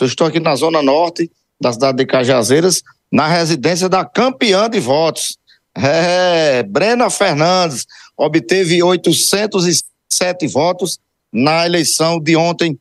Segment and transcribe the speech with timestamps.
[0.00, 1.30] Eu estou aqui na zona norte
[1.60, 5.36] da cidade de Cajazeiras, na residência da campeã de votos.
[5.74, 10.98] É, Brena Fernandes obteve 807 votos
[11.32, 12.78] na eleição de ontem,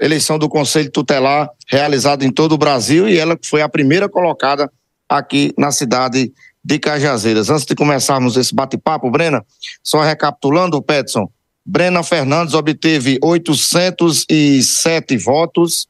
[0.00, 4.72] eleição do Conselho Tutelar, realizada em todo o Brasil, e ela foi a primeira colocada
[5.08, 6.32] aqui na cidade
[6.64, 7.50] de Cajazeiras.
[7.50, 9.44] Antes de começarmos esse bate-papo, Brena,
[9.82, 11.30] só recapitulando, Petson,
[11.64, 15.86] Brena Fernandes obteve 807 votos,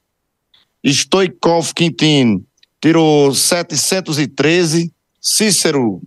[0.84, 2.44] Stoikov Quintino
[2.80, 6.00] tirou 713, Cícero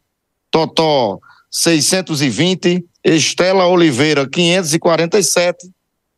[0.50, 1.20] Totó
[1.50, 5.70] 620, Estela Oliveira 547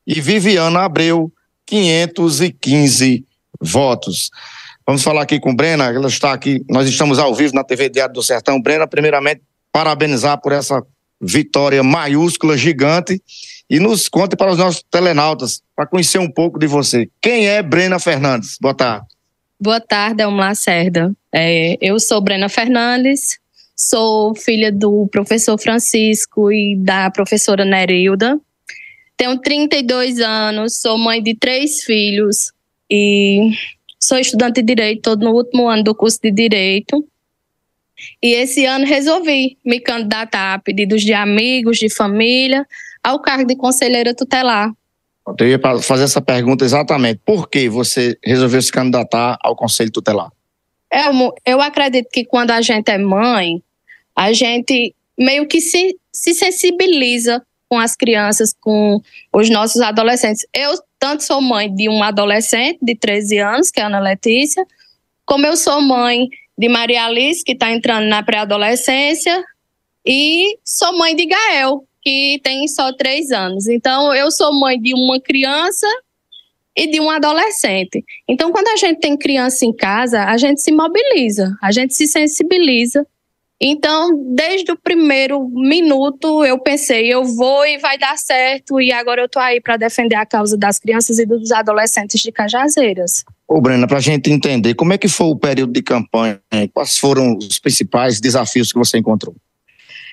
[0.05, 1.31] e Viviana Abreu
[1.65, 3.25] 515
[3.59, 4.29] votos.
[4.85, 8.13] Vamos falar aqui com Brena, ela está aqui, nós estamos ao vivo na TV Diário
[8.13, 8.61] do Sertão.
[8.61, 10.83] Brena, primeiramente, parabenizar por essa
[11.23, 13.21] vitória maiúscula, gigante,
[13.69, 17.09] e nos conte para os nossos telenautas, para conhecer um pouco de você.
[17.21, 18.57] Quem é Brena Fernandes?
[18.61, 19.07] Boa tarde.
[19.59, 21.13] Boa tarde, Elmo Lacerda.
[21.33, 23.39] É, eu sou Brena Fernandes,
[23.75, 28.39] sou filha do professor Francisco e da professora Nerilda.
[29.15, 32.51] Tenho 32 anos, sou mãe de três filhos
[32.89, 33.51] e
[33.99, 37.07] sou estudante de Direito, estou no último ano do curso de Direito.
[38.21, 42.65] E esse ano resolvi me candidatar a pedidos de amigos, de família,
[43.03, 44.71] ao cargo de conselheira tutelar.
[45.39, 47.21] Eu ia fazer essa pergunta exatamente.
[47.25, 50.29] Por que você resolveu se candidatar ao conselho tutelar?
[50.91, 53.61] Elmo, eu acredito que quando a gente é mãe,
[54.15, 59.01] a gente meio que se, se sensibiliza com as crianças, com
[59.31, 60.45] os nossos adolescentes.
[60.53, 64.63] Eu tanto sou mãe de um adolescente de 13 anos, que é a Ana Letícia,
[65.25, 69.43] como eu sou mãe de Maria Alice, que está entrando na pré-adolescência,
[70.05, 73.67] e sou mãe de Gael, que tem só três anos.
[73.67, 75.87] Então, eu sou mãe de uma criança
[76.75, 78.03] e de um adolescente.
[78.27, 82.07] Então, quando a gente tem criança em casa, a gente se mobiliza, a gente se
[82.07, 83.05] sensibiliza
[83.61, 89.21] então, desde o primeiro minuto, eu pensei, eu vou e vai dar certo, e agora
[89.21, 93.23] eu tô aí para defender a causa das crianças e dos adolescentes de Cajazeiras.
[93.47, 96.41] Ô, Brena, para a gente entender, como é que foi o período de campanha?
[96.73, 99.35] Quais foram os principais desafios que você encontrou?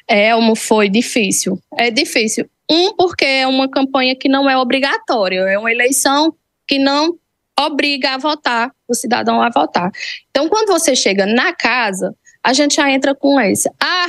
[0.06, 1.58] Elmo, foi difícil.
[1.76, 2.48] É difícil.
[2.70, 6.34] Um, porque é uma campanha que não é obrigatória, é uma eleição
[6.68, 7.18] que não
[7.58, 9.90] obriga a votar, o cidadão a votar.
[10.30, 13.70] Então, quando você chega na casa, a gente já entra com esse.
[13.80, 14.08] Ah,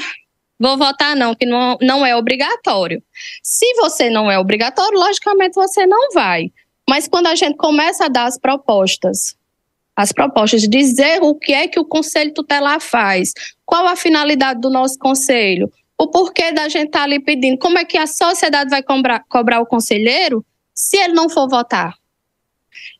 [0.59, 3.03] vou votar não, que não, não é obrigatório.
[3.43, 6.51] Se você não é obrigatório, logicamente você não vai.
[6.89, 9.35] Mas quando a gente começa a dar as propostas,
[9.95, 13.33] as propostas, dizer o que é que o Conselho Tutelar faz,
[13.65, 17.77] qual a finalidade do nosso Conselho, o porquê da gente estar tá ali pedindo, como
[17.77, 20.43] é que a sociedade vai cobrar, cobrar o conselheiro
[20.73, 21.93] se ele não for votar.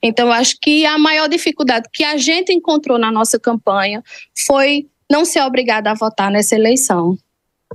[0.03, 4.03] Então, acho que a maior dificuldade que a gente encontrou na nossa campanha
[4.45, 7.17] foi não ser obrigada a votar nessa eleição.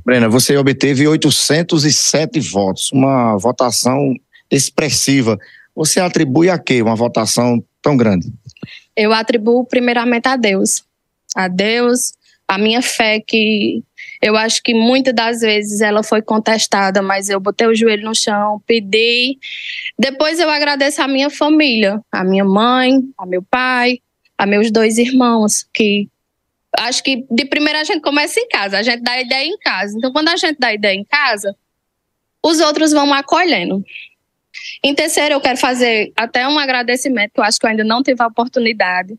[0.04, 4.14] Brena, você obteve 807 votos, uma votação
[4.50, 5.38] expressiva.
[5.74, 8.32] Você atribui a quê uma votação tão grande?
[8.96, 10.82] Eu atribuo primeiramente a Deus.
[11.34, 12.14] A Deus,
[12.48, 13.82] a minha fé que
[14.22, 18.14] eu acho que muitas das vezes ela foi contestada, mas eu botei o joelho no
[18.14, 19.38] chão, pedi.
[19.98, 23.98] Depois eu agradeço a minha família, a minha mãe, a meu pai,
[24.38, 26.08] a meus dois irmãos, que
[26.78, 29.96] acho que de primeira a gente começa em casa, a gente dá ideia em casa.
[29.96, 31.56] Então, quando a gente dá ideia em casa,
[32.42, 33.84] os outros vão acolhendo.
[34.82, 38.02] Em terceiro, eu quero fazer até um agradecimento, que eu acho que eu ainda não
[38.02, 39.18] tive a oportunidade.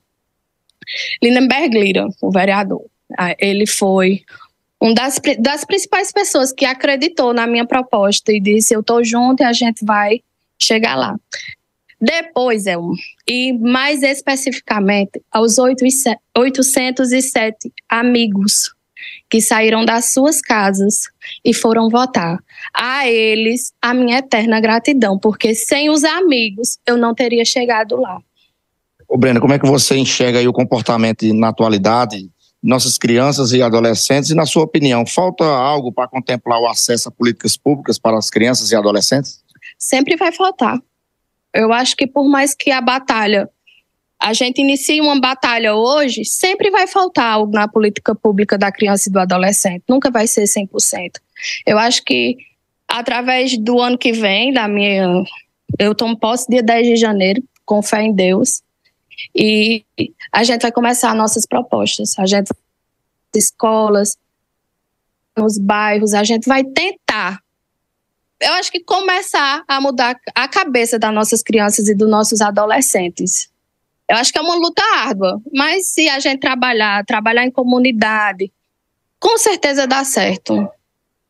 [1.21, 2.85] Lindenberg Lira, o vereador,
[3.17, 4.23] ah, ele foi
[4.79, 9.41] uma das, das principais pessoas que acreditou na minha proposta e disse: Eu estou junto
[9.41, 10.21] e a gente vai
[10.57, 11.15] chegar lá.
[11.99, 12.93] Depois, Elmo,
[13.27, 18.71] e mais especificamente aos 807 amigos
[19.29, 21.07] que saíram das suas casas
[21.43, 22.39] e foram votar.
[22.73, 28.19] A eles, a minha eterna gratidão, porque sem os amigos eu não teria chegado lá.
[29.07, 32.29] Ô Breno, como é que você enxerga aí o comportamento na atualidade
[32.61, 34.29] nossas crianças e adolescentes?
[34.29, 38.29] E, na sua opinião, falta algo para contemplar o acesso a políticas públicas para as
[38.29, 39.43] crianças e adolescentes?
[39.77, 40.79] Sempre vai faltar
[41.57, 43.49] eu acho que por mais que a batalha,
[44.21, 49.09] a gente inicie uma batalha hoje, sempre vai faltar algo na política pública da criança
[49.09, 51.19] e do adolescente, nunca vai ser 100%.
[51.65, 52.37] Eu acho que
[52.87, 55.23] através do ano que vem, da minha
[55.77, 58.61] eu tomo posse dia 10 de janeiro, com fé em Deus.
[59.35, 59.83] E
[60.31, 62.17] a gente vai começar nossas propostas.
[62.17, 62.51] A gente
[63.35, 64.17] escolas,
[65.37, 67.39] nos bairros, a gente vai tentar
[68.39, 73.49] eu acho que começar a mudar a cabeça das nossas crianças e dos nossos adolescentes.
[74.09, 78.51] Eu acho que é uma luta árdua, mas se a gente trabalhar, trabalhar em comunidade,
[79.19, 80.67] com certeza dá certo.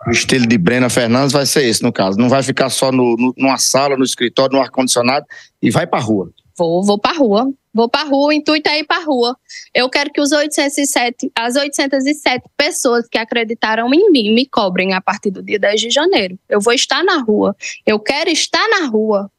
[0.06, 2.19] O estilo de Brena Fernandes vai ser esse, no caso.
[2.19, 5.25] Não vai ficar só no, no, numa sala, no escritório, no ar-condicionado
[5.62, 6.30] e vai para a rua.
[6.56, 7.51] Vou, vou para a rua.
[7.77, 9.38] Vou para rua, o intuito é ir para rua.
[9.71, 15.00] Eu quero que os 807, as 807 pessoas que acreditaram em mim me cobrem a
[15.00, 16.39] partir do dia 10 de janeiro.
[16.50, 17.56] Eu vou estar na rua.
[17.85, 19.31] Eu quero estar na rua.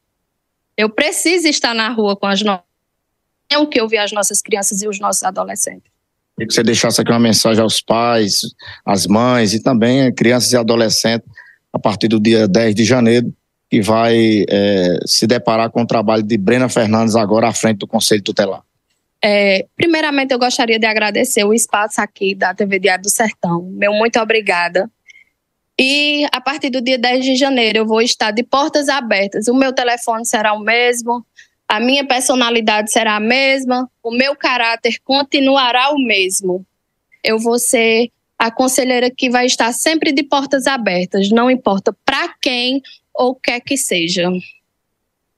[0.77, 2.63] Eu preciso estar na rua com as nossas.
[3.51, 5.91] É o que ouvir as nossas crianças e os nossos adolescentes.
[6.37, 8.43] Queria que você deixasse aqui uma mensagem aos pais,
[8.85, 11.27] às mães e também crianças e adolescentes
[11.73, 13.33] a partir do dia 10 de janeiro,
[13.69, 17.87] que vai é, se deparar com o trabalho de Brena Fernandes agora à frente do
[17.87, 18.63] Conselho Tutelar.
[19.21, 23.61] É, primeiramente, eu gostaria de agradecer o espaço aqui da TV Diário do Sertão.
[23.73, 24.89] Meu muito obrigada.
[25.77, 29.47] E a partir do dia 10 de janeiro eu vou estar de portas abertas.
[29.47, 31.25] O meu telefone será o mesmo,
[31.67, 36.65] a minha personalidade será a mesma, o meu caráter continuará o mesmo.
[37.23, 42.33] Eu vou ser a conselheira que vai estar sempre de portas abertas, não importa para
[42.41, 42.81] quem
[43.19, 44.31] ou quer que seja.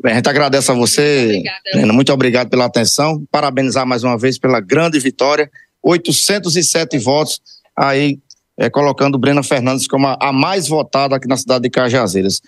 [0.01, 1.41] Bem, a gente agradece a você,
[1.73, 5.49] Helena, muito obrigado pela atenção, parabenizar mais uma vez pela grande vitória,
[5.81, 7.41] 807 votos,
[7.75, 8.19] aí
[8.57, 12.41] é, colocando Brena Fernandes como a, a mais votada aqui na cidade de Cajazeiras.